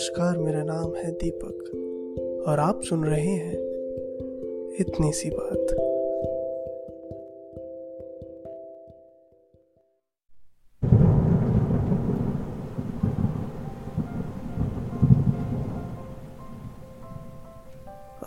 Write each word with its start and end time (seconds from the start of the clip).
नमस्कार, 0.00 0.38
मेरा 0.38 0.62
नाम 0.62 0.94
है 0.94 1.10
दीपक 1.10 2.44
और 2.48 2.58
आप 2.58 2.80
सुन 2.82 3.04
रहे 3.04 3.30
हैं 3.30 3.52
इतनी 4.80 5.12
सी 5.12 5.30
बात। 5.30 5.74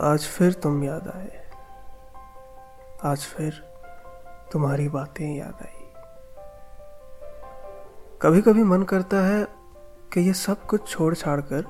आज 0.00 0.20
फिर 0.20 0.52
तुम 0.52 0.84
याद 0.84 1.08
आए। 1.08 1.42
आज 3.04 3.18
फिर 3.18 3.52
तुम्हारी 4.52 4.88
बातें 4.88 5.36
याद 5.36 5.58
आई। 5.62 5.92
कभी 8.22 8.42
कभी 8.42 8.62
मन 8.62 8.82
करता 8.82 9.26
है 9.26 9.53
कि 10.14 10.20
ये 10.20 10.32
सब 10.32 10.66
कुछ 10.66 10.88
छोड़ 10.88 11.14
छाड़ 11.14 11.40
कर 11.40 11.64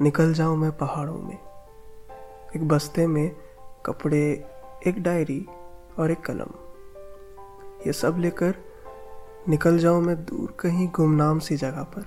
निकल 0.00 0.32
जाऊँ 0.34 0.56
मैं 0.56 0.70
पहाड़ों 0.72 1.18
में, 1.18 1.38
एक 2.56 2.68
बस्ते 2.68 3.06
में 3.06 3.36
कपड़े, 3.86 4.20
एक 4.86 5.02
डायरी 5.02 5.46
और 5.98 6.10
एक 6.10 6.20
कलम। 6.20 6.54
ये 7.86 7.92
सब 7.92 8.18
लेकर 8.18 8.54
निकल 9.48 9.78
जाऊँ 9.78 10.02
मैं 10.02 10.16
दूर 10.24 10.56
कहीं 10.60 10.88
गुमनाम 10.88 11.38
सी 11.38 11.56
जगह 11.56 11.82
पर, 11.82 12.06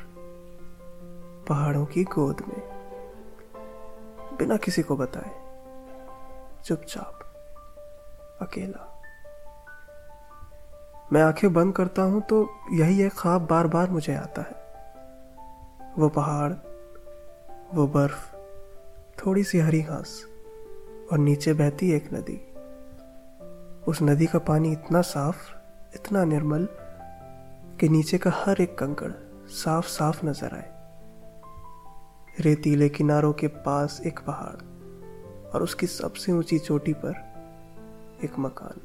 पहाड़ों 1.50 1.86
की 1.86 2.03
गोद 2.03 2.41
में। 2.48 2.61
बिना 4.38 4.58
किसी 4.58 4.81
को 4.81 4.98
बताए, 4.98 5.31
चुपचाप, 6.66 7.20
अकेला। 8.42 8.89
मैं 11.14 11.22
आँखें 11.22 11.53
बंद 11.53 11.75
करता 11.75 12.02
हूँ 12.02 12.22
तो 12.22 12.50
यही 12.72 13.02
एक 13.03 13.14
ख्वाब 13.14 13.48
बार 13.48 13.67
बार 13.67 13.89
मुझे 13.89 14.16
आता 14.16 14.42
है। 14.42 14.62
वो 15.99 16.09
पहाड़, 16.09 16.53
वो 17.73 17.88
बर्फ़, 17.88 18.36
थोड़ी 19.17 19.44
सी 19.44 19.59
हरी 19.59 19.81
घास 19.81 20.25
और 21.11 21.17
नीचे 21.17 21.53
बहती 21.53 21.91
एक 21.91 22.13
नदी। 22.13 22.39
उस 23.88 24.02
नदी 24.02 24.25
का 24.25 24.39
पानी 24.39 24.71
इतना 24.71 25.02
साफ़, 25.02 25.52
इतना 25.95 26.23
निर्मल 26.23 26.67
कि 27.80 27.89
नीचे 27.89 28.17
का 28.17 28.31
हर 28.33 28.61
एक 28.61 28.77
कंकड़ 28.77 29.11
साफ़ 29.47 29.88
साफ़ 29.88 30.25
नज़र 30.25 30.55
आए। 30.55 30.73
रेतीले 32.39 32.89
किनारों 32.89 33.33
के 33.33 33.47
पास 33.47 34.02
एक 34.05 34.19
पहाड़ 34.19 34.55
और 35.49 35.64
उसकी 35.64 35.88
सबसे 35.88 36.31
ऊँची 36.31 36.59
चोटी 36.59 36.94
पर 36.94 37.14
एक 38.23 38.39
मकान। 38.39 38.81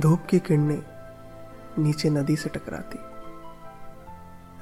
धूप 0.00 0.26
की 0.30 0.38
किरणें 0.38 0.91
नीचे 1.78 2.10
नदी 2.10 2.36
से 2.36 2.48
टकराती। 2.48 2.98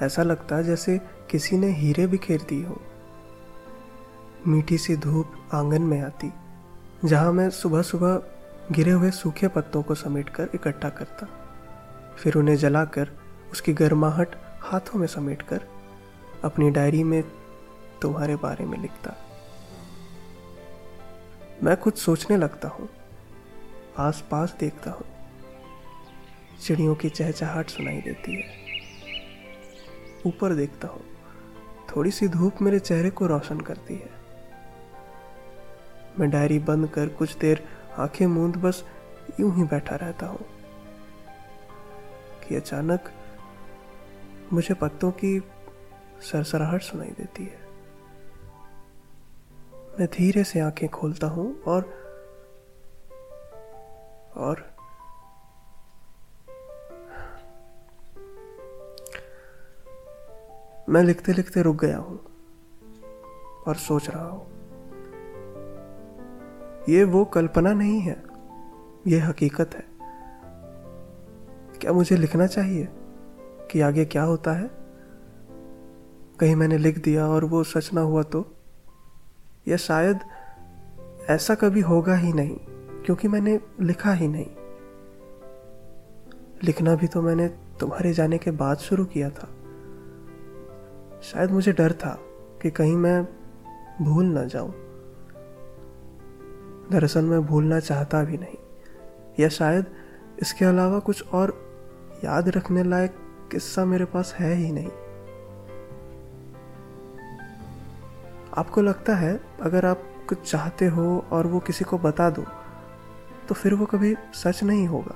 ऐसा 0.06 0.22
लगता 0.22 0.62
जैसे 0.62 0.98
किसी 1.30 1.56
ने 1.56 1.70
हीरे 1.72 2.06
बिखेर 2.06 2.42
दिए 2.48 2.64
हो। 2.64 2.80
मीठी 4.47 4.78
सी 4.78 4.97
धूप 4.97 5.33
आँगन 5.55 5.83
में 5.83 6.00
आती, 6.03 6.33
जहाँ 7.05 7.33
मैं 7.33 7.50
सुबह 7.50 7.83
सुबह 7.83 8.22
गिरे 8.72 8.91
हुए 8.91 9.11
सूखे 9.11 9.48
पत्तों 9.48 9.83
को 9.83 9.94
समेटकर 9.94 10.48
इकट्ठा 10.55 10.88
करता। 10.88 11.28
फिर 12.19 12.34
उन्हें 12.34 12.56
जलाकर 12.56 13.11
उसकी 13.53 13.72
गर्माहट 13.72 14.36
हाथों 14.61 14.98
में 14.98 15.06
समेटकर 15.06 15.61
अपनी 16.44 16.70
डायरी 16.70 17.05
में 17.05 17.22
तुम्हारे 18.03 18.36
बारे 18.36 18.64
में 18.64 18.78
लिखता। 18.78 19.16
मैं 21.62 21.77
कुछ 21.77 21.98
सोचने 21.98 22.37
लगता 22.37 22.69
हूँ 22.69 22.88
आस 23.99 24.25
पास 24.31 24.56
देखता 24.60 24.91
हूँ। 24.91 25.06
चिड़ियों 26.60 26.94
की 26.94 27.09
चहचहाट 27.09 27.71
सुनाई 27.71 28.00
देती 28.00 28.32
है। 28.32 28.59
ऊपर 30.26 30.54
देखता 30.54 30.88
हूँ, 30.88 31.03
थोड़ी 31.91 32.10
सी 32.10 32.28
धूप 32.28 32.62
मेरे 32.62 32.78
चेहरे 32.78 33.10
को 33.10 33.26
रोशन 33.26 33.60
करती 33.60 33.94
है। 33.94 34.10
मैं 36.19 36.31
डायरी 36.31 36.59
बंद 36.59 36.88
कर 36.88 37.09
कुछ 37.09 37.37
देर 37.37 37.62
आँखें 37.99 38.26
मूंद 38.26 38.56
बस 38.56 38.84
यूँ 39.41 39.54
ही 39.56 39.62
बैठा 39.62 39.97
रहता 39.97 40.26
हूँ 40.26 40.47
कि 42.49 42.56
अचानक 42.56 43.10
मुझे 44.53 44.75
पत्तों 44.75 45.10
की 45.10 45.38
सरसराहट 46.22 46.82
सुनाई 46.82 47.10
देती 47.10 47.44
है। 47.44 47.59
मैं 49.99 50.09
धीरे 50.09 50.44
से 50.44 50.60
आँखें 50.60 50.88
खोलता 50.88 51.26
हूँ 51.26 51.62
और 51.62 51.88
और 54.37 54.65
मैं 60.90 61.02
लिखते 61.02 61.32
लिखते 61.32 61.62
रुक 61.62 61.76
गया 61.76 61.98
हूँ 61.98 62.18
और 63.66 63.76
सोच 63.76 64.08
रहा 64.10 64.24
हूँ, 64.24 64.46
ये 66.88 67.04
वो 67.04 67.24
कल्पना 67.24 67.72
नहीं 67.72 68.00
है, 68.00 68.16
ये 69.06 69.18
हकीकत 69.18 69.74
है। 69.74 69.84
क्या 71.80 71.92
मुझे 71.92 72.16
लिखना 72.16 72.46
चाहिए 72.46 72.88
कि 73.70 73.80
आगे 73.80 74.04
क्या 74.04 74.22
होता 74.22 74.52
है? 74.52 74.70
कहीं 76.40 76.56
मैंने 76.56 76.78
लिख 76.78 76.98
दिया 76.98 77.26
और 77.26 77.44
वो 77.44 77.62
सच 77.64 77.92
ना 77.92 78.00
हुआ 78.00 78.22
तो? 78.22 78.44
या 79.68 79.76
शायद 79.76 80.20
ऐसा 81.30 81.54
कभी 81.54 81.80
होगा 81.80 82.14
ही 82.14 82.32
नहीं, 82.32 82.56
क्योंकि 83.04 83.28
मैंने 83.28 83.58
लिखा 83.80 84.12
ही 84.12 84.28
नहीं। 84.28 84.50
लिखना 86.64 86.94
भी 86.94 87.06
तो 87.06 87.22
मैंने 87.22 87.48
तुम्हारे 87.80 88.12
जाने 88.12 88.38
के 88.38 88.50
बाद 88.50 88.78
शुरू 88.78 89.04
किया 89.04 89.30
था। 89.30 89.48
शायद 91.22 91.50
मुझे 91.50 91.72
डर 91.72 91.92
था 91.92 92.19
कि 92.62 92.70
कहीं 92.70 92.97
मैं 92.97 93.22
भूल 94.03 94.25
ना 94.25 94.44
जाऊँ। 94.44 94.72
दरअसल 96.91 97.25
मैं 97.25 97.41
भूलना 97.47 97.81
चाहता 97.81 98.22
भी 98.25 98.38
नहीं, 98.38 98.56
या 99.41 99.48
शायद 99.48 99.86
इसके 100.42 100.64
अलावा 100.64 100.98
कुछ 100.98 101.32
और 101.32 101.53
याद 102.25 102.48
रखने 102.48 102.82
लायक 102.82 103.16
किस्सा 103.53 103.84
मेरे 103.84 104.04
पास 104.04 104.34
है 104.34 104.54
ही 104.54 104.70
नहीं। 104.72 104.91
आपको 108.58 108.82
लगता 108.82 109.14
है 109.14 109.41
अगर 109.62 109.87
आप 109.87 110.02
कुछ 110.28 110.50
चाहते 110.50 110.87
हो 110.87 111.04
और 111.31 111.47
वो 111.47 111.60
किसी 111.60 111.84
को 111.84 111.98
बता 111.98 112.31
दो 112.31 112.44
तो 113.48 113.54
फिर 113.54 113.75
वो 113.75 113.87
कभी 113.87 114.14
सच 114.34 114.62
नहीं 114.62 114.87
होगा। 114.88 115.14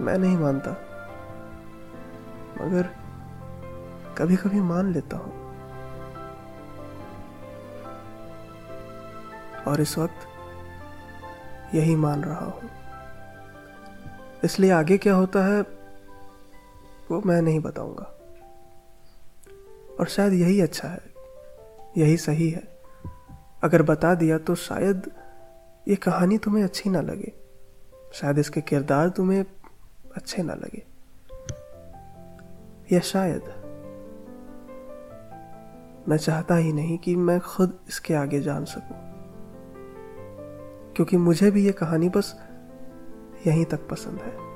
मैं 0.00 0.18
नहीं 0.18 0.36
मानता। 0.36 0.76
मगर 2.60 2.82
कभी 4.18 4.36
कभी 4.36 4.60
मान 4.60 4.92
लेता 4.92 5.16
हूँ। 5.16 5.46
और 9.68 9.80
इस 9.80 9.98
वक्त 9.98 10.28
यही 11.74 11.96
मान 11.96 12.24
रहा 12.24 12.44
हूँ। 12.44 12.70
इसलिए 14.44 14.70
आगे 14.70 14.98
क्या 14.98 15.14
होता 15.14 15.44
है, 15.46 15.60
वो 17.10 17.22
मैं 17.26 17.42
नहीं 17.42 17.60
बताऊँगा। 17.60 18.12
और 20.00 20.06
शायद 20.06 20.32
यही 20.32 20.60
अच्छा 20.60 20.88
है, 20.88 21.02
यही 21.96 22.16
सही 22.16 22.50
है। 22.50 22.78
अगर 23.62 23.82
बता 23.82 24.14
दिया 24.14 24.38
तो 24.38 24.54
शायद 24.54 25.10
ये 25.88 25.96
कहानी 25.96 26.38
तुम्हें 26.38 26.64
अच्छी 26.64 26.90
ना 26.90 27.00
लगे। 27.00 27.32
शायद 28.12 28.38
इसके 28.38 28.60
किरदार 28.60 29.08
तुम्हें 29.08 29.44
अच्छे 30.16 30.42
ना 30.42 30.54
लगे। 30.54 30.85
या 32.92 33.00
शायद? 33.00 33.42
मैं 36.08 36.16
चाहता 36.16 36.54
ही 36.54 36.72
नहीं 36.72 36.98
कि 36.98 37.16
मैं 37.16 37.40
खुद 37.40 37.78
इसके 37.88 38.14
आगे 38.14 38.40
जान 38.40 38.64
सकूँ। 38.64 39.06
क्योंकि 40.94 41.16
मुझे 41.16 41.50
भी 41.50 41.64
ये 41.66 41.72
कहानी 41.72 42.08
बस 42.08 42.40
यहीं 43.46 43.64
तक 43.64 43.88
पसंद 43.88 44.18
है। 44.18 44.46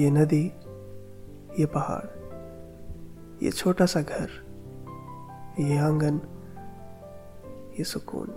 ये 0.00 0.10
नदी, 0.10 0.52
ये 1.60 1.66
पहाड़, 1.66 2.18
ये 3.44 3.50
छोटा 3.50 3.86
सा 3.86 4.02
घर, 4.02 4.30
ये 5.60 5.78
आँगन, 5.78 6.20
ये 7.78 7.84
सुकून। 7.84 8.28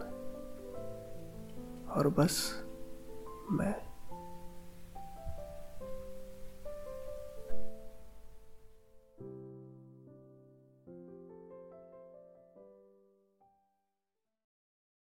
और 1.91 2.07
बस 2.07 2.63
मैं। 3.51 3.90